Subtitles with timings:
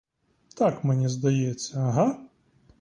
[0.57, 2.25] Так мені здається, га?